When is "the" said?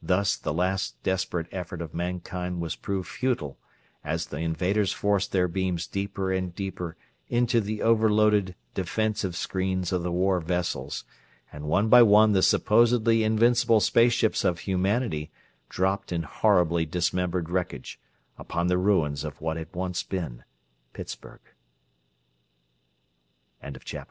0.36-0.52, 4.26-4.36, 7.60-7.82, 10.04-10.12, 12.34-12.40, 18.68-18.78